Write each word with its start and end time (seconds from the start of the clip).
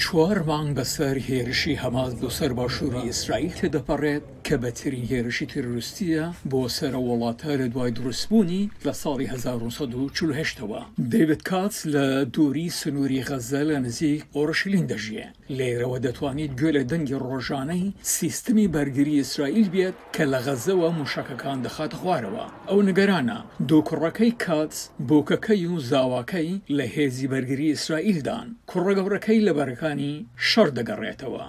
چوار 0.00 0.38
مانگ 0.42 0.78
هیرشی 0.78 1.20
هێرشی 1.40 1.74
هەماز 1.84 2.12
دوسر 2.22 2.50
باشووری 2.58 3.06
ئیسرائیل 3.08 3.52
تێدەپەڕێت 3.58 4.24
کە 4.50 4.58
بەترین 4.66 5.04
هێرشی 5.12 5.46
تروریستیە 5.54 6.24
بۆ 6.50 6.62
سرە 6.76 7.00
وڵاتە 7.08 7.52
لە 7.60 7.66
دوای 7.74 7.90
دروستبوونی 7.98 8.62
لە 8.86 8.92
ساڵی 9.02 9.26
1940ەوە 9.34 10.82
دەیوت 11.12 11.42
کاتس 11.50 11.78
لە 11.94 12.06
دووری 12.34 12.68
سنووری 12.80 13.24
غەزە 13.28 13.62
لە 13.70 13.76
نزیک 13.86 14.20
ئۆرشلین 14.36 14.86
دەژیە 14.90 15.26
لێرەوە 15.58 15.98
دەتوانیت 16.06 16.52
گوێ 16.58 16.70
لە 16.76 16.82
دەنگی 16.90 17.20
ڕۆژانەی 17.26 17.92
سیستمی 18.18 18.70
بەرگری 18.74 19.18
ئیسرائیل 19.20 19.68
بێت 19.74 19.96
کە 20.14 20.24
لە 20.32 20.38
غەزەوە 20.46 20.88
موشکەکان 20.98 21.58
دەخات 21.64 21.92
خوارەوە 21.98 22.46
ئەو 22.70 22.78
نگەرانە 22.88 23.38
دووکڕەکەی 23.68 24.32
کاتس 24.44 24.78
بۆکەکەی 25.08 25.64
و 25.72 25.76
زاواکەی 25.90 26.52
لە 26.76 26.86
هێزی 26.94 27.30
بەرگری 27.32 27.70
ئیسرائیلدان 27.72 28.46
کوڕەگەورەکەی 28.70 29.44
لە 29.46 29.52
بەرەکانی 29.58 30.12
شەر 30.48 30.68
دەگەڕێتەوە 30.78 31.46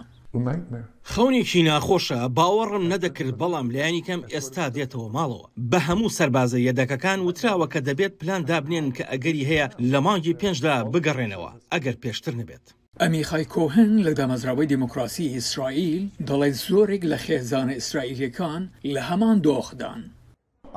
خەونێکی 1.11 1.61
ناخۆشە 1.69 2.19
باوەڕم 2.37 2.83
نەدەکرد 2.93 3.35
بەڵام 3.41 3.67
لایانی 3.75 4.05
کەم 4.07 4.21
ئێستا 4.33 4.65
دێتەوە 4.75 5.07
ماڵەوە 5.15 5.47
بە 5.71 5.79
هەموو 5.87 6.13
سربازە 6.17 6.59
یەدەکەکان 6.67 7.19
وتراوە 7.27 7.67
کە 7.73 7.79
دەبێت 7.87 8.13
پلان 8.21 8.41
دابنێن 8.49 8.87
کە 8.97 9.03
ئەگەری 9.11 9.47
هەیە 9.49 9.67
لە 9.91 9.99
مانگی 10.05 10.37
پێنجدا 10.39 10.75
بگەڕێنەوە 10.93 11.51
ئەگەر 11.73 11.95
پێشتر 12.03 12.33
نبێت. 12.41 12.65
ئەمیخای 13.01 13.45
کۆهن 13.55 13.91
لە 14.05 14.11
دامەزراوەی 14.19 14.69
دیموکراسی 14.71 15.31
ئیسرائیل 15.35 16.03
دەڵێت 16.27 16.55
زۆرێک 16.65 17.03
لە 17.11 17.17
خێزانە 17.25 17.73
ئیسرائیلەکان 17.79 18.63
لە 18.93 19.01
هەمان 19.09 19.37
دۆخدان. 19.45 20.01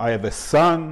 I 0.07 0.09
have 0.15 0.25
a 0.31 0.35
son 0.51 0.83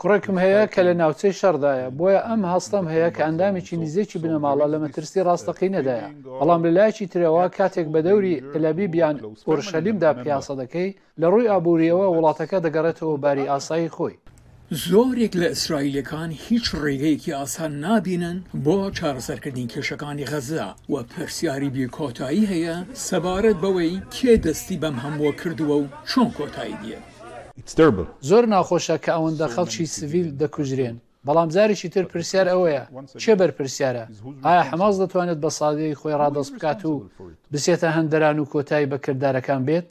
کوڕێکم 0.00 0.36
هەیە 0.44 0.62
کە 0.74 0.80
لە 0.88 0.92
ناوچەی 1.02 1.38
شەردایە 1.40 1.88
بۆیە 1.98 2.20
ئەم 2.28 2.42
هەستم 2.52 2.84
هەیە 2.92 3.08
کە 3.16 3.22
ئەندامێکی 3.26 3.80
نزێکی 3.82 4.22
بنەماڵە 4.22 4.66
لە 4.72 4.78
مەترسی 4.84 5.24
ڕاستەقی 5.28 5.72
نەدایە 5.76 6.08
بەڵام 6.40 6.60
لەلایکی 6.66 7.10
ترەوە 7.12 7.44
کاتێک 7.56 7.86
بە 7.94 8.00
دەوری 8.06 8.34
لەبی 8.64 8.86
بیان 8.94 9.16
وەرشەلیمدا 9.48 10.10
پیاسە 10.22 10.54
دەکەی 10.62 10.88
لە 11.20 11.26
ڕووی 11.32 11.50
ئابوووریەوە 11.52 12.06
وڵاتەکە 12.14 12.58
دەگەڕێتەوە 12.66 13.16
باری 13.22 13.50
ئاسایی 13.52 13.92
خۆی 13.96 14.16
زۆرێک 14.88 15.32
لە 15.40 15.48
ئیسرائیلەکان 15.52 16.30
هیچ 16.46 16.64
ڕێگەیەکی 16.82 17.36
ئاسان 17.38 17.72
نبینن 17.86 18.38
بۆ 18.64 18.76
چارەسەرکردنی 18.98 19.70
کێشەکانی 19.72 20.28
غەزا 20.30 20.68
و 20.92 20.94
پرسیاری 21.12 21.70
بێکۆتایی 21.76 22.48
هەیە 22.52 22.76
سەبارەت 23.06 23.56
بەوەی 23.62 23.94
کێ 24.14 24.32
دەستی 24.44 24.76
بەم 24.82 24.96
هەمووە 25.04 25.32
کردووە 25.40 25.76
و 25.82 25.88
چۆن 26.10 26.28
کۆتایی 26.38 26.78
دیە. 26.84 27.00
زۆر 28.28 28.44
ناخۆشە 28.54 28.96
کە 29.04 29.10
ئەوەندە 29.14 29.46
خەڵکی 29.54 29.92
سڤیل 29.96 30.28
دەکوژرێن. 30.42 30.96
بەڵام 31.26 31.48
زاریشی 31.56 31.92
تر 31.94 32.04
پرسیار 32.12 32.46
ئەوەیە 32.52 32.82
چێ 33.22 33.32
بەرپرسیارە 33.40 34.04
ئایا 34.46 34.62
حماز 34.70 34.94
دەتوانێت 35.02 35.38
بە 35.44 35.50
سادەی 35.58 35.98
خۆی 36.00 36.18
ڕادەست 36.20 36.52
بکات 36.56 36.80
و 36.84 36.94
بسێتە 37.52 37.88
هەندەران 37.96 38.36
و 38.38 38.48
کۆتایی 38.52 38.90
بەکردارەکان 38.92 39.60
بێت 39.68 39.86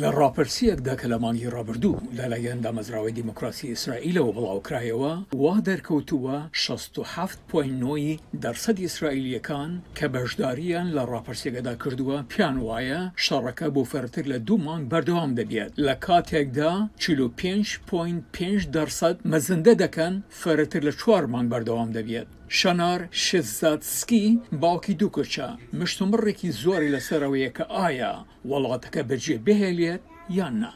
لە 0.00 0.10
ڕاپەرسیەکدا 0.20 0.94
کە 1.00 1.06
لەمانی 1.12 1.52
ڕابردوو 1.54 2.02
لە 2.18 2.24
لایەن 2.32 2.58
دامەزراوی 2.64 3.16
دیموکراسی 3.18 3.70
ئیسرائیلەوە 3.72 4.34
بڵاوکرایەوە 4.36 5.12
وا 5.42 5.54
دەرکەوتووە 5.68 6.36
16.9 6.64 8.44
دەرسەد 8.44 8.76
ئیسرائیلەکان 8.84 9.70
کە 9.98 10.06
بەشداریان 10.14 10.86
لە 10.96 11.02
ڕاپەرسیەکەدا 11.12 11.74
کردووە 11.82 12.16
پیان 12.32 12.56
وایە 12.66 13.00
شەڕەکە 13.24 13.66
بۆ 13.74 13.82
فەرتر 13.92 14.24
لە 14.32 14.38
دوو 14.46 14.56
مانگ 14.66 14.84
بەردەوام 14.92 15.30
دەبێت 15.40 15.70
لە 15.86 15.94
کاتێکدا 16.06 16.72
5.5 17.04 18.72
دەرسەد 18.74 19.16
مەزندە 19.32 19.74
دەکەن 19.84 20.14
فەرتر 20.40 20.82
لە 20.88 20.92
چوار 21.00 21.24
مانگ 21.32 21.48
بەردەوام 21.52 21.90
دەبێت 21.98 22.28
شەنار 22.60 23.00
شزادسکی 23.26 24.26
باوکی 24.60 24.94
دوو 25.00 25.10
کچە 25.16 25.46
مشتمڕێکی 25.80 26.48
زۆری 26.62 26.92
لەسەرەوەیە 26.94 27.50
کە 27.56 27.64
ئایا 27.76 28.12
وڵاتەکە 28.50 29.02
بەجێ 29.08 29.36
بهێلێت 29.46 30.02
یان 30.38 30.54
نا 30.62 30.72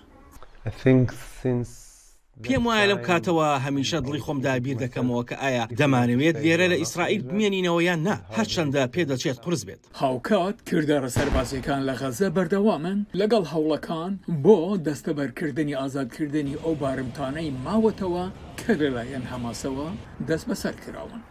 پێم 2.49 2.63
وایە 2.67 2.87
لەم 2.91 3.01
کاتەوە 3.09 3.49
هەمیشە 3.65 3.99
دڵی 4.05 4.23
خۆم 4.25 4.39
دابیر 4.47 4.77
دەکەمەوە 4.85 5.23
کە 5.29 5.37
ئایا 5.43 5.65
دەمانەوێت 5.81 6.37
لێرە 6.45 6.67
لە 6.73 6.77
ئیسرائیل 6.83 7.23
بمێنینەوە 7.29 7.81
یان 7.89 8.01
نا 8.09 8.17
هەرچەندە 8.37 8.83
پێدەچێت 8.95 9.39
قرس 9.45 9.63
بێت 9.69 9.83
هاوکات 10.01 10.57
کردارە 10.69 11.11
سەربازیەکان 11.17 11.81
لە 11.89 11.95
غەزە 12.01 12.29
بەردەوامن 12.37 12.99
لەگەڵ 13.21 13.45
هەوڵەکان 13.53 14.13
بۆ 14.45 14.57
دەستەبەرکردنی 14.87 15.79
ئازادکردنی 15.81 16.61
ئەو 16.65 16.73
بارمتانەی 16.83 17.55
ماوەتەوە 17.65 18.25
کە 18.61 18.69
لەلایەن 18.81 19.25
هەماسەوە 19.33 19.89
دەست 20.29 20.45
بەسەر 20.51 20.77
کراون. 20.85 21.23